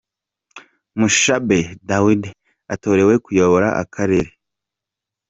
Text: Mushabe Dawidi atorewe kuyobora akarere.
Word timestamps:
Mushabe 0.99 1.59
Dawidi 1.89 2.31
atorewe 2.73 3.13
kuyobora 3.23 3.67
akarere. 3.81 4.29